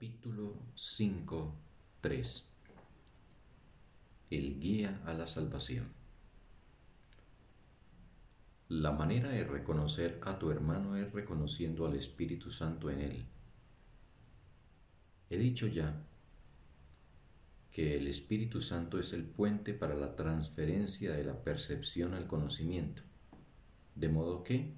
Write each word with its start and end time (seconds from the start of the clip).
Capítulo 0.00 0.54
5.3 0.76 2.44
El 4.30 4.58
guía 4.58 5.02
a 5.04 5.12
la 5.12 5.26
salvación. 5.26 5.92
La 8.70 8.92
manera 8.92 9.28
de 9.28 9.44
reconocer 9.44 10.18
a 10.22 10.38
tu 10.38 10.50
hermano 10.50 10.96
es 10.96 11.12
reconociendo 11.12 11.86
al 11.86 11.96
Espíritu 11.96 12.50
Santo 12.50 12.88
en 12.88 13.00
él. 13.02 13.26
He 15.28 15.36
dicho 15.36 15.66
ya 15.66 16.02
que 17.70 17.98
el 17.98 18.06
Espíritu 18.06 18.62
Santo 18.62 18.98
es 18.98 19.12
el 19.12 19.24
puente 19.24 19.74
para 19.74 19.94
la 19.94 20.16
transferencia 20.16 21.12
de 21.12 21.24
la 21.24 21.44
percepción 21.44 22.14
al 22.14 22.26
conocimiento, 22.26 23.02
de 23.96 24.08
modo 24.08 24.44
que 24.44 24.72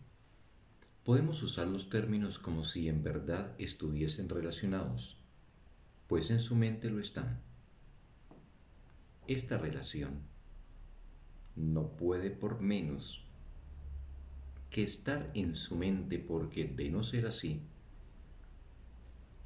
podemos 1.04 1.42
usar 1.42 1.66
los 1.66 1.88
términos 1.88 2.38
como 2.38 2.64
si 2.64 2.88
en 2.88 3.02
verdad 3.02 3.54
estuviesen 3.58 4.29
relacionados, 4.29 5.16
pues 6.06 6.30
en 6.30 6.40
su 6.40 6.54
mente 6.54 6.90
lo 6.90 7.00
están. 7.00 7.40
Esta 9.26 9.58
relación 9.58 10.20
no 11.57 11.96
puede 11.96 12.30
por 12.30 12.60
menos 12.60 13.24
que 14.70 14.82
estar 14.82 15.30
en 15.34 15.54
su 15.54 15.76
mente 15.76 16.18
porque 16.18 16.64
de 16.64 16.90
no 16.90 17.02
ser 17.02 17.26
así, 17.26 17.62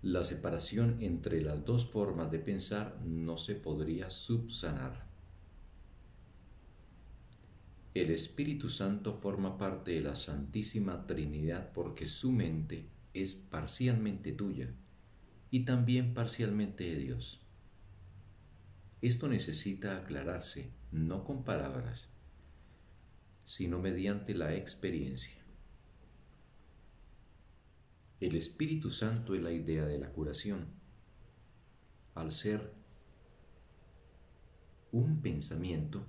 la 0.03 0.25
separación 0.25 0.99
entre 1.01 1.41
las 1.41 1.65
dos 1.65 1.87
formas 1.87 2.31
de 2.31 2.39
pensar 2.39 3.01
no 3.05 3.39
se 3.39 3.57
podría 3.57 4.11
subsanar. 4.11 5.06
El 7.97 8.11
Espíritu 8.11 8.69
Santo 8.69 9.15
forma 9.15 9.57
parte 9.57 9.93
de 9.93 10.03
la 10.03 10.17
Santísima 10.17 11.07
Trinidad 11.07 11.73
porque 11.73 12.07
su 12.07 12.31
mente 12.31 12.91
es 13.15 13.33
parcialmente 13.33 14.33
tuya 14.33 14.69
y 15.51 15.65
también 15.65 16.13
parcialmente 16.13 16.85
de 16.85 16.97
Dios. 16.97 17.41
Esto 19.01 19.29
necesita 19.29 19.97
aclararse 19.97 20.75
no 20.93 21.25
con 21.25 21.43
palabras, 21.43 22.11
sino 23.47 23.79
mediante 23.81 24.35
la 24.35 24.55
experiencia. 24.55 25.43
El 28.21 28.37
Espíritu 28.37 28.91
Santo 28.91 29.35
es 29.35 29.41
la 29.41 29.53
idea 29.53 29.87
de 29.87 29.99
la 29.99 30.13
curación. 30.13 30.67
Al 32.15 32.31
ser 32.31 32.75
un 34.93 35.23
pensamiento, 35.23 36.07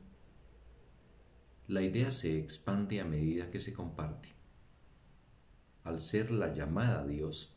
la 1.67 1.81
idea 1.81 2.13
se 2.13 2.39
expande 2.39 3.01
a 3.01 3.05
medida 3.05 3.51
que 3.51 3.59
se 3.59 3.73
comparte. 3.73 4.29
Al 5.83 5.99
ser 5.99 6.31
la 6.31 6.53
llamada 6.53 7.01
a 7.01 7.05
Dios, 7.05 7.51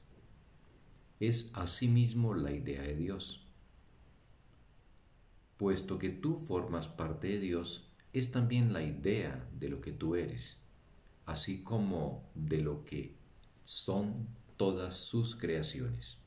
es 1.21 1.53
asimismo 1.55 2.35
la 2.35 2.51
idea 2.51 2.83
de 2.83 2.97
Dios. 2.97 3.47
Puesto 5.59 5.99
que 5.99 6.11
tú 6.11 6.37
formas 6.37 6.89
parte 6.89 7.29
de 7.29 7.41
Dios, 7.41 7.89
es 8.13 8.33
también 8.33 8.73
la 8.73 8.83
idea 8.83 9.49
de 9.59 9.69
lo 9.69 9.81
que 9.81 9.93
tú 9.93 10.17
eres, 10.17 10.59
así 11.27 11.63
como 11.63 12.29
de 12.35 12.63
lo 12.63 12.85
que 12.85 13.15
son 13.63 14.27
todas 14.57 14.97
sus 14.97 15.37
creaciones. 15.37 16.19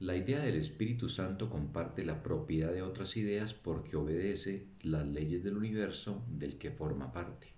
La 0.00 0.16
idea 0.16 0.40
del 0.40 0.56
Espíritu 0.56 1.08
Santo 1.08 1.48
comparte 1.48 2.04
la 2.04 2.22
propiedad 2.22 2.72
de 2.72 2.82
otras 2.82 3.16
ideas 3.16 3.54
porque 3.54 3.96
obedece 3.96 4.66
las 4.82 5.06
leyes 5.06 5.44
del 5.44 5.56
universo 5.56 6.24
del 6.28 6.58
que 6.58 6.72
forma 6.72 7.12
parte. 7.12 7.54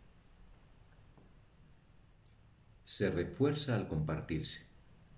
Se 2.85 3.11
refuerza 3.11 3.75
al 3.75 3.89
compartirse, 3.89 4.67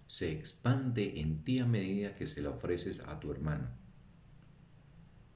se 0.06 0.30
expande 0.30 1.20
en 1.20 1.42
ti 1.42 1.58
a 1.58 1.66
medida 1.66 2.14
que 2.14 2.28
se 2.28 2.40
la 2.40 2.50
ofreces 2.50 3.00
a 3.00 3.18
tu 3.18 3.32
hermano. 3.32 3.68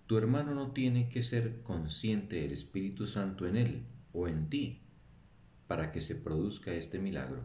Tu 0.06 0.16
hermano 0.16 0.54
no 0.54 0.70
tiene 0.70 1.08
que 1.08 1.22
ser 1.22 1.62
consciente 1.62 2.36
del 2.36 2.52
Espíritu 2.52 3.08
Santo 3.08 3.46
en 3.46 3.56
él 3.56 3.86
o 4.12 4.28
en 4.28 4.48
ti 4.48 4.82
para 5.66 5.90
que 5.90 6.00
se 6.00 6.14
produzca 6.14 6.72
este 6.72 7.00
milagro 7.00 7.42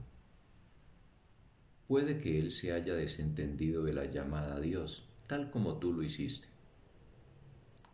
puede 1.88 2.20
que 2.20 2.40
él 2.40 2.52
se 2.52 2.74
haya 2.74 2.94
desentendido 2.94 3.84
de 3.84 3.94
la 3.94 4.06
llamada 4.06 4.56
a 4.56 4.60
Dios, 4.60 5.08
tal 5.28 5.50
como 5.50 5.78
tú 5.78 5.94
lo 5.94 6.04
hiciste. 6.04 6.50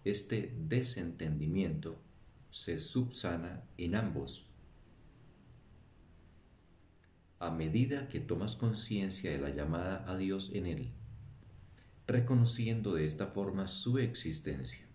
Este 0.03 0.53
desentendimiento 0.67 1.97
se 2.51 2.79
subsana 2.79 3.63
en 3.77 3.95
ambos. 3.95 4.45
A 7.39 7.51
medida 7.51 8.07
que 8.07 8.19
tomas 8.19 8.55
conciencia 8.55 9.31
de 9.31 9.39
la 9.39 9.49
llamada 9.49 10.09
a 10.09 10.17
Dios 10.17 10.51
en 10.53 10.65
él, 10.65 10.91
reconociendo 12.07 12.93
de 12.93 13.05
esta 13.05 13.27
forma 13.27 13.67
su 13.67 13.97
existencia. 13.99 14.85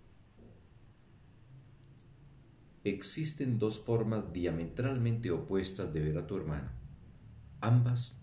Existen 2.84 3.58
dos 3.58 3.80
formas 3.80 4.32
diametralmente 4.32 5.30
opuestas 5.30 5.92
de 5.92 6.00
ver 6.00 6.16
a 6.16 6.26
tu 6.26 6.36
hermano. 6.36 6.70
Ambas 7.60 8.17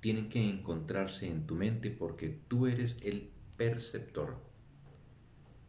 tienen 0.00 0.28
que 0.28 0.48
encontrarse 0.48 1.28
en 1.28 1.46
tu 1.46 1.54
mente 1.54 1.90
porque 1.90 2.28
tú 2.28 2.66
eres 2.66 2.98
el 3.02 3.30
perceptor. 3.56 4.40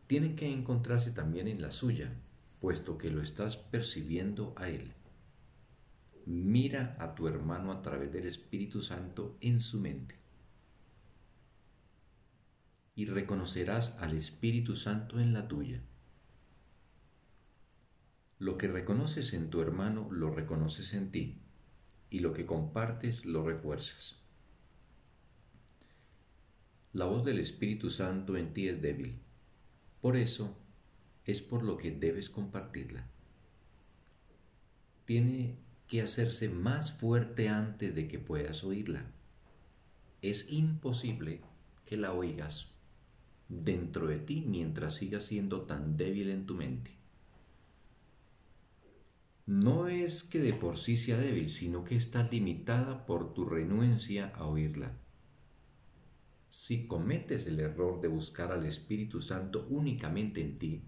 Tienen 0.08 0.36
que 0.36 0.52
encontrarse 0.52 1.12
también 1.12 1.48
en 1.48 1.62
la 1.62 1.72
suya, 1.72 2.14
puesto 2.60 2.98
que 2.98 3.10
lo 3.10 3.22
estás 3.22 3.58
percibiendo 3.58 4.54
a 4.58 4.70
él. 4.70 4.94
Mira 6.26 6.96
a 7.00 7.16
tu 7.16 7.28
hermano 7.28 7.72
a 7.72 7.82
través 7.82 8.12
del 8.12 8.28
Espíritu 8.28 8.82
Santo 8.82 9.38
en 9.42 9.62
su 9.62 9.80
mente. 9.80 10.16
Y 12.96 13.06
reconocerás 13.06 13.98
al 14.00 14.16
Espíritu 14.16 14.76
Santo 14.76 15.20
en 15.20 15.34
la 15.34 15.48
tuya. 15.48 15.82
Lo 18.38 18.58
que 18.58 18.68
reconoces 18.68 19.34
en 19.34 19.50
tu 19.50 19.62
hermano 19.62 20.10
lo 20.12 20.30
reconoces 20.30 20.94
en 20.94 21.12
ti 21.12 21.42
y 22.10 22.20
lo 22.20 22.34
que 22.34 22.46
compartes 22.46 23.26
lo 23.26 23.44
refuerzas. 23.44 24.22
La 26.94 27.06
voz 27.06 27.24
del 27.24 27.40
Espíritu 27.40 27.90
Santo 27.90 28.36
en 28.36 28.54
ti 28.54 28.68
es 28.68 28.82
débil. 28.82 29.20
Por 30.02 30.16
eso 30.16 30.58
es 31.26 31.42
por 31.42 31.64
lo 31.64 31.78
que 31.78 31.92
debes 31.92 32.30
compartirla. 32.30 33.06
Tiene 35.06 35.56
que 35.88 36.02
hacerse 36.02 36.50
más 36.50 36.92
fuerte 36.92 37.50
antes 37.50 37.96
de 37.96 38.08
que 38.08 38.20
puedas 38.20 38.64
oírla. 38.64 39.06
Es 40.22 40.52
imposible 40.52 41.42
que 41.86 41.98
la 41.98 42.14
oigas 42.14 42.68
dentro 43.48 44.08
de 44.08 44.20
ti 44.20 44.44
mientras 44.46 44.96
sigas 44.96 45.26
siendo 45.26 45.62
tan 45.62 45.98
débil 45.98 46.30
en 46.30 46.46
tu 46.46 46.56
mente 46.56 46.99
no 49.50 49.88
es 49.88 50.24
que 50.24 50.38
de 50.38 50.54
por 50.54 50.78
sí 50.78 50.96
sea 50.96 51.18
débil, 51.18 51.50
sino 51.50 51.84
que 51.84 51.96
está 51.96 52.22
limitada 52.22 53.08
por 53.08 53.34
tu 53.34 53.46
renuencia 53.46 54.28
a 54.36 54.46
oírla. 54.46 54.96
Si 56.52 56.86
cometes 56.86 57.48
el 57.48 57.60
error 57.60 58.00
de 58.00 58.10
buscar 58.10 58.52
al 58.52 58.68
Espíritu 58.68 59.24
Santo 59.24 59.66
únicamente 59.72 60.40
en 60.42 60.60
ti, 60.60 60.84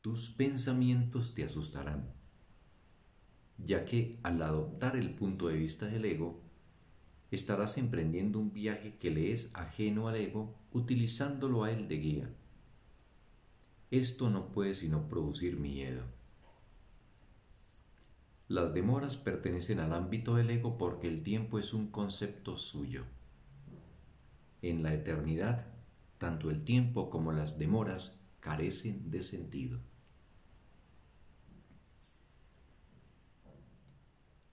tus 0.00 0.30
pensamientos 0.30 1.34
te 1.34 1.42
asustarán, 1.42 2.14
ya 3.58 3.84
que 3.84 4.20
al 4.22 4.40
adoptar 4.42 4.94
el 4.94 5.16
punto 5.16 5.48
de 5.48 5.56
vista 5.56 5.86
del 5.86 6.04
ego, 6.04 6.40
estarás 7.32 7.78
emprendiendo 7.78 8.38
un 8.38 8.52
viaje 8.52 8.96
que 8.96 9.10
le 9.10 9.32
es 9.32 9.50
ajeno 9.54 10.06
al 10.06 10.14
ego, 10.14 10.56
utilizándolo 10.70 11.64
a 11.64 11.72
él 11.72 11.88
de 11.88 11.96
guía. 11.98 12.36
Esto 13.96 14.28
no 14.28 14.52
puede 14.52 14.74
sino 14.74 15.08
producir 15.08 15.56
miedo. 15.56 16.04
Las 18.46 18.74
demoras 18.74 19.16
pertenecen 19.16 19.80
al 19.80 19.94
ámbito 19.94 20.34
del 20.34 20.50
ego 20.50 20.76
porque 20.76 21.08
el 21.08 21.22
tiempo 21.22 21.58
es 21.58 21.72
un 21.72 21.90
concepto 21.90 22.58
suyo. 22.58 23.06
En 24.60 24.82
la 24.82 24.92
eternidad, 24.92 25.66
tanto 26.18 26.50
el 26.50 26.62
tiempo 26.62 27.08
como 27.08 27.32
las 27.32 27.58
demoras 27.58 28.20
carecen 28.40 29.10
de 29.10 29.22
sentido. 29.22 29.80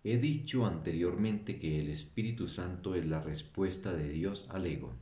He 0.06 0.20
dicho 0.20 0.66
anteriormente 0.66 1.60
que 1.60 1.82
el 1.82 1.90
Espíritu 1.90 2.48
Santo 2.48 2.96
es 2.96 3.06
la 3.06 3.20
respuesta 3.20 3.92
de 3.92 4.08
Dios 4.08 4.48
al 4.50 4.68
ego 4.68 4.94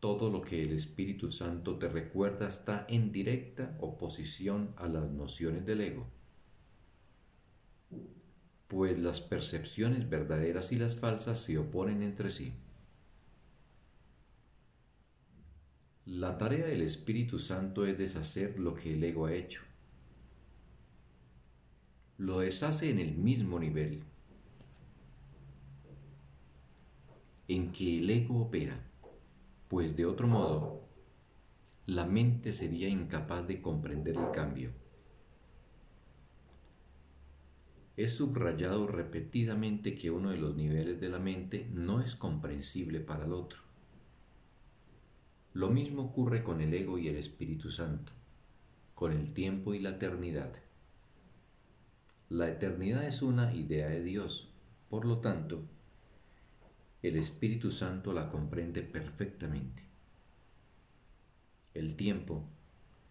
todo 0.00 0.30
lo 0.30 0.42
que 0.42 0.62
el 0.62 0.72
Espíritu 0.72 1.30
Santo 1.30 1.76
te 1.78 1.88
recuerda 1.88 2.48
está 2.48 2.86
en 2.88 3.12
directa 3.12 3.76
oposición 3.80 4.74
a 4.76 4.88
las 4.88 5.10
nociones 5.10 5.64
del 5.66 5.80
ego, 5.82 6.06
pues 8.66 8.98
las 8.98 9.20
percepciones 9.20 10.08
verdaderas 10.08 10.72
y 10.72 10.76
las 10.76 10.96
falsas 10.96 11.40
se 11.40 11.58
oponen 11.58 12.02
entre 12.02 12.30
sí. 12.30 12.54
La 16.06 16.38
tarea 16.38 16.66
del 16.66 16.82
Espíritu 16.82 17.38
Santo 17.38 17.86
es 17.86 17.96
deshacer 17.96 18.58
lo 18.58 18.74
que 18.74 18.94
el 18.94 19.04
ego 19.04 19.26
ha 19.26 19.34
hecho. 19.34 19.62
lo 22.20 22.40
deshace 22.40 22.90
en 22.90 22.98
el 22.98 23.14
mismo 23.14 23.58
nivel 23.58 24.02
en 27.48 27.72
que 27.72 27.98
el 27.98 28.10
ego 28.10 28.42
opera, 28.42 28.78
pues 29.70 29.94
de 29.94 30.04
otro 30.04 30.26
modo 30.26 30.82
la 31.86 32.04
mente 32.04 32.54
sería 32.54 32.88
incapaz 32.88 33.46
de 33.46 33.62
comprender 33.62 34.16
el 34.16 34.32
cambio. 34.32 34.72
Es 37.96 38.16
subrayado 38.16 38.88
repetidamente 38.88 39.94
que 39.94 40.10
uno 40.10 40.30
de 40.30 40.38
los 40.38 40.56
niveles 40.56 41.00
de 41.00 41.08
la 41.08 41.20
mente 41.20 41.68
no 41.72 42.00
es 42.00 42.16
comprensible 42.16 42.98
para 42.98 43.26
el 43.26 43.32
otro. 43.32 43.60
Lo 45.52 45.68
mismo 45.68 46.02
ocurre 46.02 46.42
con 46.42 46.60
el 46.60 46.74
ego 46.74 46.98
y 46.98 47.06
el 47.06 47.16
Espíritu 47.16 47.70
Santo, 47.70 48.12
con 48.96 49.12
el 49.12 49.32
tiempo 49.32 49.72
y 49.72 49.78
la 49.78 49.90
eternidad. 49.90 50.52
La 52.28 52.48
eternidad 52.48 53.06
es 53.06 53.22
una 53.22 53.54
idea 53.54 53.88
de 53.88 54.02
Dios, 54.02 54.52
por 54.88 55.04
lo 55.04 55.18
tanto, 55.18 55.62
el 57.02 57.16
Espíritu 57.16 57.72
Santo 57.72 58.12
la 58.12 58.30
comprende 58.30 58.82
perfectamente. 58.82 59.82
El 61.72 61.94
tiempo 61.96 62.44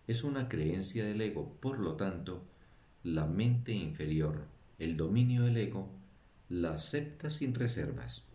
es 0.06 0.24
una 0.24 0.48
creencia 0.48 1.06
del 1.06 1.22
ego, 1.22 1.58
por 1.60 1.80
lo 1.80 1.96
tanto, 1.96 2.44
la 3.04 3.26
mente 3.26 3.72
inferior, 3.72 4.46
el 4.78 4.96
dominio 4.96 5.44
del 5.44 5.58
ego, 5.58 5.90
la 6.50 6.74
acepta 6.74 7.32
sin 7.32 7.56
reservas. 7.56 8.26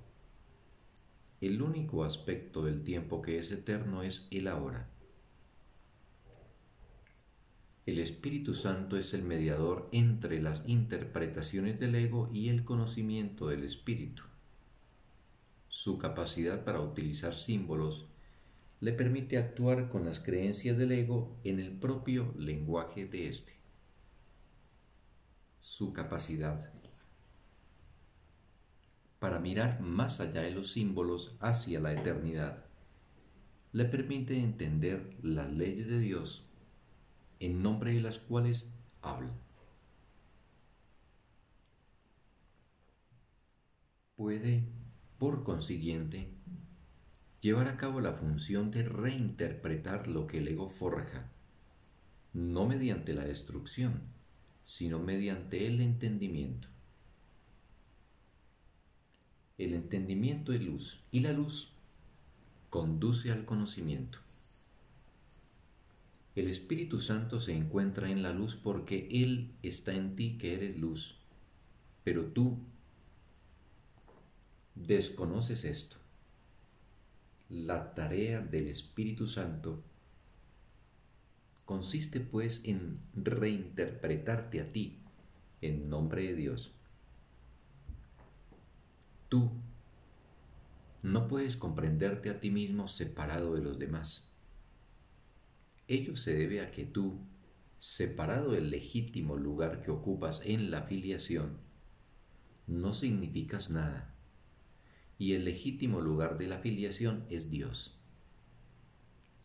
El 1.41 1.63
único 1.63 2.03
aspecto 2.05 2.65
del 2.65 2.83
tiempo 2.83 3.23
que 3.23 3.39
es 3.39 3.53
eterno 3.53 4.03
es 4.03 4.27
el 4.33 4.49
ahora. 4.49 4.89
El 7.87 7.99
Espíritu 7.99 8.55
Santo 8.55 8.97
es 8.97 9.15
el 9.15 9.23
mediador 9.23 9.89
entre 9.93 10.41
las 10.41 10.67
interpretaciones 10.67 11.79
del 11.79 11.95
ego 11.95 12.31
y 12.33 12.49
el 12.49 12.65
conocimiento 12.65 13.49
del 13.49 13.63
Espíritu. 13.63 14.23
Su 15.77 15.99
capacidad 15.99 16.65
para 16.65 16.81
utilizar 16.81 17.35
símbolos 17.35 18.07
le 18.79 18.93
permite 18.93 19.39
actuar 19.39 19.89
con 19.89 20.05
las 20.05 20.21
creencias 20.21 20.79
del 20.79 20.93
ego 20.93 21.37
en 21.43 21.59
el 21.59 21.73
propio 21.73 22.33
lenguaje 22.39 23.07
de 23.07 23.29
éste. 23.29 23.59
Su 25.59 25.93
capacidad 25.93 26.73
para 29.19 29.41
mirar 29.41 29.81
más 29.81 30.21
allá 30.21 30.43
de 30.43 30.53
los 30.53 30.71
símbolos 30.71 31.35
hacia 31.41 31.81
la 31.81 31.93
eternidad 31.93 32.65
le 33.73 33.85
permite 33.85 34.39
entender 34.39 35.11
las 35.25 35.53
leyes 35.53 35.89
de 35.89 35.99
Dios 35.99 36.45
en 37.41 37.65
nombre 37.65 37.95
de 37.95 38.01
las 38.01 38.19
cuales 38.19 38.73
habla. 39.03 39.33
Puede, 44.15 44.84
por 45.19 45.45
consiguiente, 45.45 46.29
llevar 47.41 47.69
a 47.69 47.77
cabo 47.77 48.01
la 48.01 48.13
función 48.13 48.71
de 48.71 48.83
reinterpretar 48.83 50.09
lo 50.09 50.27
que 50.27 50.39
el 50.39 50.49
ego 50.49 50.69
forja, 50.69 51.31
no 52.33 52.67
mediante 52.67 53.15
la 53.15 53.25
destrucción, 53.25 54.01
sino 54.65 54.99
mediante 54.99 55.67
el 55.67 55.81
entendimiento. 55.81 56.69
El 59.57 59.75
entendimiento 59.75 60.53
es 60.53 60.63
luz 60.63 61.01
y 61.13 61.21
la 61.21 61.33
luz 61.33 61.71
conduce 62.71 63.31
al 63.31 63.45
conocimiento. 63.45 64.19
El 66.35 66.49
Espíritu 66.49 67.01
Santo 67.01 67.41
se 67.41 67.57
encuentra 67.57 68.11
en 68.11 68.23
la 68.23 68.33
luz 68.33 68.57
porque 68.57 69.07
Él 69.13 69.53
está 69.63 69.95
en 69.95 70.17
ti 70.17 70.37
que 70.39 70.55
eres 70.55 70.77
luz, 70.77 71.17
pero 72.03 72.25
tú 72.25 72.59
desconoces 74.75 75.65
esto. 75.65 75.97
La 77.49 77.95
tarea 77.95 78.41
del 78.41 78.69
Espíritu 78.69 79.27
Santo 79.27 79.83
consiste 81.65 82.21
pues 82.21 82.63
en 82.65 82.99
reinterpretarte 83.15 84.61
a 84.61 84.69
ti 84.69 84.99
en 85.61 85.89
nombre 85.89 86.23
de 86.23 86.35
Dios. 86.35 86.73
Tú 89.29 89.51
no 91.03 91.29
puedes 91.29 91.57
comprenderte 91.57 92.31
a 92.31 92.41
ti 92.41 92.51
mismo 92.51 92.89
separado 92.89 93.55
de 93.55 93.63
los 93.63 93.79
demás. 93.79 94.29
Ello 95.87 96.17
se 96.17 96.35
debe 96.35 96.63
a 96.63 96.71
que 96.71 96.87
tú, 96.87 97.19
separado 97.79 98.53
del 98.53 98.71
legítimo 98.71 99.37
lugar 99.37 99.83
que 99.83 99.91
ocupas 99.91 100.41
en 100.45 100.71
la 100.71 100.83
filiación, 100.85 101.59
no 102.67 102.95
significas 102.95 103.69
nada, 103.69 104.14
y 105.19 105.33
el 105.35 105.45
legítimo 105.45 106.01
lugar 106.01 106.39
de 106.39 106.49
la 106.49 106.59
filiación 106.59 107.25
es 107.31 107.51
Dios. 107.51 107.99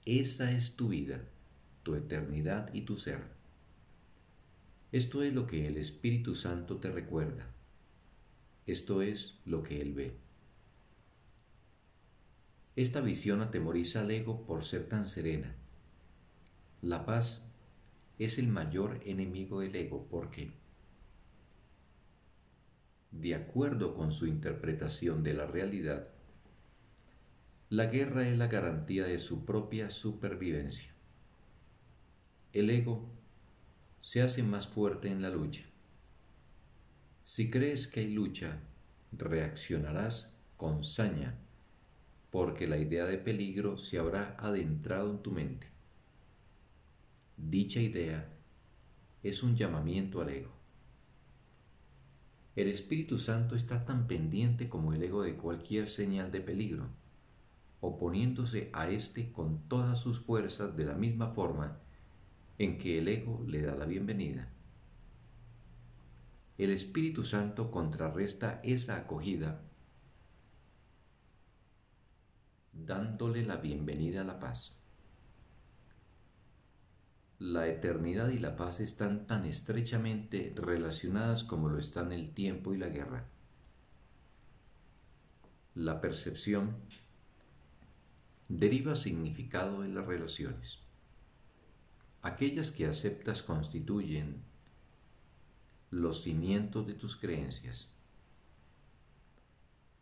Esa 0.06 0.52
es 0.52 0.76
tu 0.76 0.90
vida, 0.90 1.24
tu 1.84 1.96
eternidad 1.96 2.74
y 2.74 2.82
tu 2.82 2.98
ser. 2.98 3.24
Esto 4.92 5.24
es 5.24 5.34
lo 5.34 5.46
que 5.46 5.68
el 5.68 5.78
Espíritu 5.78 6.36
Santo 6.36 6.78
te 6.78 6.92
recuerda. 6.92 7.48
Esto 8.66 9.02
es 9.02 9.36
lo 9.46 9.64
que 9.64 9.82
Él 9.82 9.94
ve. 9.94 10.18
Esta 12.76 13.02
visión 13.02 13.42
atemoriza 13.42 14.02
al 14.02 14.12
ego 14.12 14.46
por 14.46 14.64
ser 14.64 14.88
tan 14.88 15.08
serena 15.08 15.56
la 16.82 17.06
paz 17.06 17.44
es 18.20 18.38
el 18.38 18.48
mayor 18.48 19.02
enemigo 19.04 19.60
del 19.60 19.76
ego 19.76 20.08
porque, 20.10 20.52
de 23.12 23.36
acuerdo 23.36 23.96
con 23.96 24.12
su 24.12 24.28
interpretación 24.28 25.24
de 25.24 25.34
la 25.34 25.46
realidad, 25.46 26.10
la 27.70 27.86
guerra 27.86 28.28
es 28.28 28.38
la 28.38 28.48
garantía 28.48 29.06
de 29.06 29.20
su 29.20 29.46
propia 29.46 29.92
supervivencia. 29.92 30.92
El 32.52 32.70
ego 32.70 33.08
se 34.02 34.22
hace 34.22 34.42
más 34.42 34.68
fuerte 34.68 35.12
en 35.12 35.22
la 35.22 35.30
lucha. 35.30 35.66
Si 37.24 37.52
crees 37.52 37.88
que 37.88 38.00
hay 38.00 38.12
lucha, 38.12 38.60
reaccionarás 39.12 40.36
con 40.58 40.84
saña, 40.84 41.38
porque 42.32 42.68
la 42.68 42.78
idea 42.78 43.06
de 43.06 43.18
peligro 43.18 43.78
se 43.78 44.00
habrá 44.00 44.36
adentrado 44.40 45.12
en 45.12 45.22
tu 45.22 45.32
mente. 45.32 45.68
Dicha 47.38 47.80
idea 47.80 48.30
es 49.24 49.44
un 49.44 49.56
llamamiento 49.56 50.22
al 50.22 50.30
ego. 50.30 50.59
El 52.60 52.68
Espíritu 52.68 53.20
Santo 53.20 53.56
está 53.56 53.86
tan 53.86 54.06
pendiente 54.06 54.68
como 54.68 54.92
el 54.92 55.02
ego 55.02 55.24
de 55.24 55.38
cualquier 55.38 55.88
señal 55.88 56.30
de 56.30 56.42
peligro, 56.42 56.90
oponiéndose 57.80 58.70
a 58.74 58.90
éste 58.90 59.32
con 59.32 59.60
todas 59.70 59.98
sus 59.98 60.20
fuerzas 60.20 60.76
de 60.76 60.84
la 60.84 60.96
misma 60.96 61.30
forma 61.30 61.78
en 62.58 62.78
que 62.78 62.98
el 62.98 63.08
ego 63.08 63.42
le 63.48 63.62
da 63.62 63.76
la 63.76 63.86
bienvenida. 63.86 64.50
El 66.58 66.72
Espíritu 66.72 67.24
Santo 67.24 67.72
contrarresta 67.72 68.60
esa 68.66 68.98
acogida 68.98 69.62
dándole 72.74 73.46
la 73.46 73.56
bienvenida 73.56 74.20
a 74.20 74.26
la 74.26 74.38
paz 74.38 74.79
la 77.40 77.68
eternidad 77.68 78.30
y 78.30 78.38
la 78.38 78.58
paz 78.58 78.82
están 78.82 79.26
tan 79.26 79.46
estrechamente 79.46 80.54
relacionadas 80.58 81.46
como 81.46 81.70
lo 81.70 81.80
están 81.80 82.12
el 82.12 82.32
tiempo 82.32 82.74
y 82.74 82.78
la 82.78 82.90
guerra. 82.90 83.30
La 85.74 86.02
percepción 86.02 86.76
deriva 88.50 88.98
significado 88.98 89.84
de 89.84 89.88
las 89.88 90.06
relaciones. 90.06 90.80
Aquellas 92.22 92.72
que 92.72 92.86
aceptas 92.86 93.42
constituyen 93.42 94.44
los 95.92 96.24
cimientos 96.24 96.86
de 96.88 96.94
tus 96.94 97.16
creencias. 97.16 97.94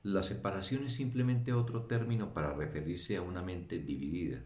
La 0.01 0.23
separación 0.23 0.87
es 0.87 0.93
simplemente 0.93 1.53
otro 1.53 1.83
término 1.83 2.33
para 2.33 2.55
referirse 2.55 3.15
a 3.15 3.21
una 3.21 3.43
mente 3.43 3.77
dividida 3.77 4.41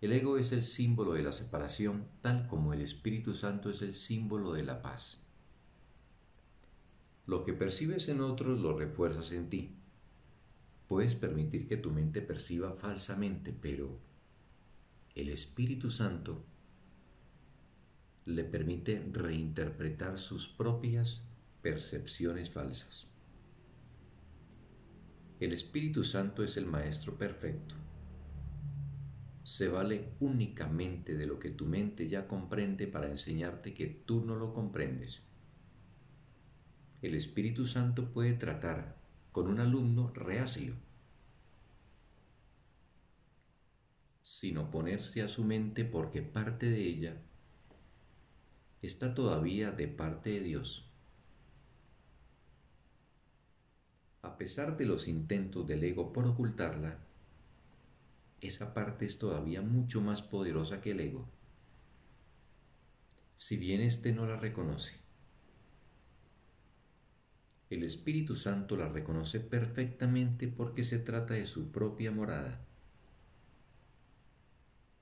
el 0.00 0.12
ego 0.12 0.38
es 0.38 0.52
el 0.52 0.62
símbolo 0.62 1.14
de 1.14 1.22
la 1.22 1.32
separación, 1.32 2.06
tal 2.20 2.46
como 2.46 2.72
el 2.72 2.82
Espíritu 2.82 3.34
Santo 3.34 3.68
es 3.68 3.82
el 3.82 3.94
símbolo 3.94 4.52
de 4.52 4.62
la 4.62 4.80
paz. 4.80 5.24
Lo 7.26 7.42
que 7.42 7.52
percibes 7.52 8.08
en 8.08 8.20
otros 8.20 8.60
lo 8.60 8.78
refuerzas 8.78 9.32
en 9.32 9.50
ti. 9.50 9.74
Puedes 10.86 11.16
permitir 11.16 11.66
que 11.66 11.76
tu 11.76 11.90
mente 11.90 12.22
perciba 12.22 12.74
falsamente, 12.74 13.52
pero 13.52 13.98
el 15.16 15.30
Espíritu 15.30 15.90
Santo 15.90 16.44
le 18.24 18.44
permite 18.44 19.04
reinterpretar 19.12 20.18
sus 20.18 20.46
propias 20.48 21.24
percepciones 21.60 22.50
falsas. 22.50 23.08
El 25.40 25.52
Espíritu 25.52 26.04
Santo 26.04 26.44
es 26.44 26.56
el 26.56 26.66
Maestro 26.66 27.18
perfecto 27.18 27.74
se 29.48 29.66
vale 29.68 30.10
únicamente 30.20 31.16
de 31.16 31.26
lo 31.26 31.38
que 31.38 31.48
tu 31.48 31.64
mente 31.64 32.06
ya 32.06 32.28
comprende 32.28 32.86
para 32.86 33.06
enseñarte 33.06 33.72
que 33.72 33.86
tú 33.86 34.22
no 34.22 34.36
lo 34.36 34.52
comprendes. 34.52 35.22
El 37.00 37.14
Espíritu 37.14 37.66
Santo 37.66 38.12
puede 38.12 38.34
tratar 38.34 38.98
con 39.32 39.46
un 39.46 39.58
alumno 39.58 40.12
reacio, 40.12 40.74
sin 44.20 44.58
oponerse 44.58 45.22
a 45.22 45.28
su 45.28 45.44
mente 45.44 45.86
porque 45.86 46.20
parte 46.20 46.68
de 46.68 46.82
ella 46.82 47.16
está 48.82 49.14
todavía 49.14 49.72
de 49.72 49.88
parte 49.88 50.28
de 50.28 50.40
Dios. 50.40 50.84
A 54.20 54.36
pesar 54.36 54.76
de 54.76 54.84
los 54.84 55.08
intentos 55.08 55.66
del 55.66 55.84
ego 55.84 56.12
por 56.12 56.26
ocultarla, 56.26 57.07
esa 58.40 58.74
parte 58.74 59.04
es 59.04 59.18
todavía 59.18 59.62
mucho 59.62 60.00
más 60.00 60.22
poderosa 60.22 60.80
que 60.80 60.92
el 60.92 61.00
ego, 61.00 61.28
si 63.36 63.56
bien 63.56 63.80
éste 63.80 64.12
no 64.12 64.26
la 64.26 64.36
reconoce. 64.36 64.96
El 67.70 67.82
Espíritu 67.82 68.34
Santo 68.34 68.76
la 68.76 68.88
reconoce 68.88 69.40
perfectamente 69.40 70.48
porque 70.48 70.84
se 70.84 70.98
trata 70.98 71.34
de 71.34 71.46
su 71.46 71.70
propia 71.70 72.10
morada, 72.10 72.60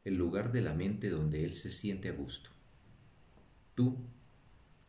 el 0.05 0.17
lugar 0.17 0.53
de 0.53 0.63
la 0.63 0.75
mente 0.75 1.11
donde 1.11 1.45
Él 1.45 1.55
se 1.55 1.71
siente 1.71 2.09
a 2.09 2.13
gusto. 2.13 2.51
Tú 3.75 3.97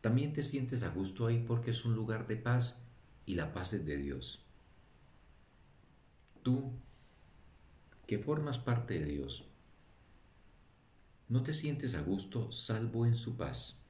también 0.00 0.32
te 0.32 0.44
sientes 0.44 0.82
a 0.82 0.90
gusto 0.90 1.26
ahí 1.26 1.44
porque 1.46 1.70
es 1.72 1.84
un 1.84 1.94
lugar 1.94 2.26
de 2.26 2.36
paz 2.36 2.82
y 3.26 3.34
la 3.34 3.52
paz 3.52 3.72
es 3.72 3.84
de 3.84 3.96
Dios. 3.96 4.42
Tú, 6.42 6.72
que 8.08 8.18
formas 8.18 8.58
parte 8.58 8.98
de 8.98 9.04
Dios, 9.04 9.44
no 11.28 11.42
te 11.42 11.52
sientes 11.52 11.94
a 11.94 12.00
gusto 12.00 12.50
salvo 12.52 13.04
en 13.04 13.16
su 13.16 13.36
paz. 13.36 13.82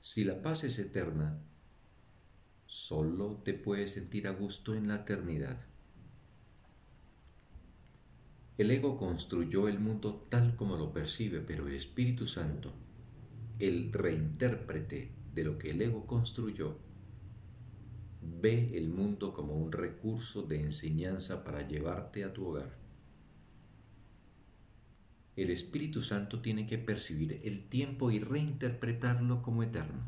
Si 0.00 0.24
la 0.24 0.42
paz 0.42 0.64
es 0.64 0.76
eterna, 0.80 1.38
solo 2.66 3.42
te 3.44 3.54
puedes 3.54 3.92
sentir 3.92 4.26
a 4.26 4.32
gusto 4.32 4.74
en 4.74 4.88
la 4.88 4.96
eternidad. 4.96 5.64
El 8.58 8.72
ego 8.72 8.98
construyó 8.98 9.68
el 9.68 9.78
mundo 9.78 10.26
tal 10.28 10.56
como 10.56 10.76
lo 10.76 10.92
percibe, 10.92 11.38
pero 11.38 11.68
el 11.68 11.74
Espíritu 11.76 12.26
Santo, 12.26 12.72
el 13.60 13.92
reintérprete 13.92 15.12
de 15.32 15.44
lo 15.44 15.58
que 15.58 15.70
el 15.70 15.80
ego 15.80 16.08
construyó, 16.08 16.76
ve 18.20 18.76
el 18.76 18.88
mundo 18.88 19.32
como 19.32 19.54
un 19.54 19.70
recurso 19.70 20.42
de 20.42 20.60
enseñanza 20.60 21.44
para 21.44 21.68
llevarte 21.68 22.24
a 22.24 22.32
tu 22.32 22.48
hogar. 22.48 22.85
El 25.36 25.50
Espíritu 25.50 26.02
Santo 26.02 26.40
tiene 26.40 26.66
que 26.66 26.78
percibir 26.78 27.40
el 27.44 27.68
tiempo 27.68 28.10
y 28.10 28.18
reinterpretarlo 28.18 29.42
como 29.42 29.62
eterno. 29.62 30.02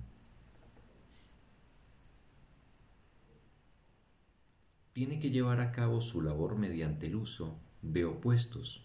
Tiene 4.94 5.20
que 5.20 5.30
llevar 5.30 5.60
a 5.60 5.70
cabo 5.70 6.00
su 6.00 6.22
labor 6.22 6.56
mediante 6.56 7.06
el 7.06 7.14
uso 7.14 7.60
de 7.82 8.04
opuestos, 8.04 8.84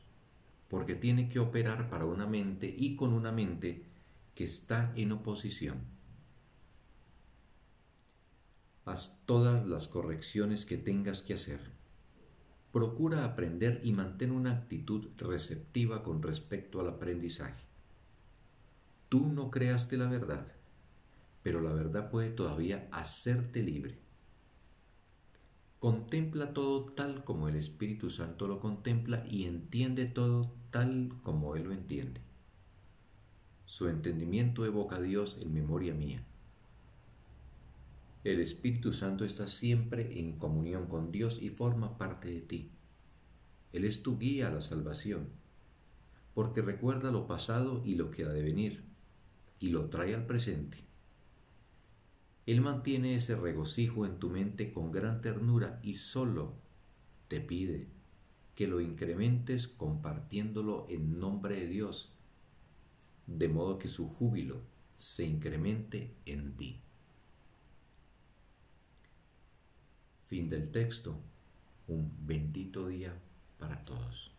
porque 0.67 0.95
tiene 0.95 1.29
que 1.29 1.39
operar 1.39 1.89
para 1.89 2.05
una 2.05 2.27
mente 2.27 2.73
y 2.77 2.95
con 2.95 3.13
una 3.13 3.31
mente 3.31 3.85
que 4.35 4.43
está 4.43 4.93
en 4.95 5.13
oposición 5.13 5.93
haz 8.85 9.21
todas 9.25 9.65
las 9.65 9.87
correcciones 9.87 10.65
que 10.65 10.77
tengas 10.77 11.21
que 11.21 11.33
hacer. 11.33 11.59
Procura 12.73 13.23
aprender 13.23 13.81
y 13.83 13.91
mantén 13.91 14.31
una 14.31 14.51
actitud 14.51 15.09
receptiva 15.17 16.01
con 16.01 16.23
respecto 16.23 16.81
al 16.81 16.89
aprendizaje. 16.89 17.63
Tú 19.09 19.31
no 19.31 19.51
creaste 19.51 19.95
la 19.95 20.09
verdad, 20.09 20.47
pero 21.43 21.61
la 21.61 21.71
verdad 21.71 22.09
puede 22.09 22.31
todavía 22.31 22.87
hacerte 22.91 23.61
libre. 23.61 23.99
Contempla 25.77 26.51
todo 26.53 26.85
tal 26.85 27.23
como 27.23 27.47
el 27.47 27.57
Espíritu 27.57 28.09
Santo 28.09 28.47
lo 28.47 28.59
contempla 28.59 29.23
y 29.29 29.45
entiende 29.45 30.07
todo 30.07 30.51
tal 30.71 31.13
como 31.21 31.55
Él 31.55 31.65
lo 31.65 31.73
entiende. 31.73 32.21
Su 33.65 33.87
entendimiento 33.87 34.65
evoca 34.65 34.95
a 34.95 35.01
Dios 35.01 35.37
en 35.43 35.53
memoria 35.53 35.93
mía. 35.93 36.25
El 38.23 38.39
Espíritu 38.39 38.93
Santo 38.93 39.25
está 39.25 39.47
siempre 39.47 40.17
en 40.17 40.37
comunión 40.37 40.87
con 40.87 41.11
Dios 41.11 41.41
y 41.41 41.49
forma 41.49 41.97
parte 41.97 42.31
de 42.31 42.39
ti. 42.39 42.71
Él 43.73 43.83
es 43.83 44.01
tu 44.01 44.17
guía 44.17 44.47
a 44.47 44.51
la 44.51 44.61
salvación, 44.61 45.27
porque 46.33 46.61
recuerda 46.61 47.11
lo 47.11 47.27
pasado 47.27 47.81
y 47.83 47.95
lo 47.95 48.11
que 48.11 48.23
ha 48.23 48.29
de 48.29 48.41
venir, 48.41 48.81
y 49.59 49.69
lo 49.69 49.89
trae 49.89 50.15
al 50.15 50.25
presente. 50.25 50.77
Él 52.45 52.61
mantiene 52.61 53.15
ese 53.15 53.35
regocijo 53.35 54.05
en 54.05 54.19
tu 54.19 54.29
mente 54.29 54.71
con 54.71 54.93
gran 54.93 55.19
ternura 55.19 55.81
y 55.83 55.95
solo 55.95 56.53
te 57.27 57.41
pide 57.41 57.87
que 58.55 58.67
lo 58.67 58.79
incrementes 58.79 59.67
compartiéndolo 59.67 60.85
en 60.89 61.19
nombre 61.19 61.57
de 61.57 61.67
Dios, 61.67 62.13
de 63.27 63.49
modo 63.49 63.79
que 63.79 63.89
su 63.89 64.07
júbilo 64.07 64.61
se 64.95 65.25
incremente 65.25 66.15
en 66.25 66.55
ti. 66.55 66.79
Fin 70.33 70.49
del 70.49 70.71
texto. 70.71 71.15
Un 71.89 72.11
bendito 72.25 72.87
día 72.87 73.13
para 73.59 73.85
todos. 73.85 74.31